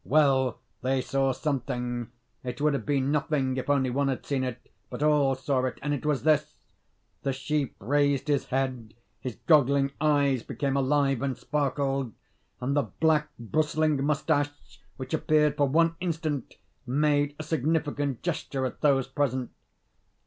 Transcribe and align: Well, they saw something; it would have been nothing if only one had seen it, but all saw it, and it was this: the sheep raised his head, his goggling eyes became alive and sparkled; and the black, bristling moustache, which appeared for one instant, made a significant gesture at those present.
Well, 0.03 0.57
they 0.81 0.99
saw 0.99 1.31
something; 1.31 2.09
it 2.43 2.59
would 2.59 2.73
have 2.73 2.87
been 2.87 3.11
nothing 3.11 3.55
if 3.57 3.69
only 3.69 3.91
one 3.91 4.07
had 4.07 4.25
seen 4.25 4.43
it, 4.43 4.59
but 4.89 5.03
all 5.03 5.35
saw 5.35 5.63
it, 5.65 5.77
and 5.83 5.93
it 5.93 6.07
was 6.07 6.23
this: 6.23 6.55
the 7.21 7.31
sheep 7.31 7.75
raised 7.77 8.27
his 8.27 8.45
head, 8.45 8.95
his 9.19 9.35
goggling 9.45 9.91
eyes 10.01 10.41
became 10.41 10.75
alive 10.75 11.21
and 11.21 11.37
sparkled; 11.37 12.13
and 12.59 12.75
the 12.75 12.81
black, 12.99 13.29
bristling 13.37 14.03
moustache, 14.03 14.81
which 14.97 15.13
appeared 15.13 15.55
for 15.55 15.67
one 15.67 15.95
instant, 15.99 16.55
made 16.87 17.35
a 17.37 17.43
significant 17.43 18.23
gesture 18.23 18.65
at 18.65 18.81
those 18.81 19.07
present. 19.07 19.51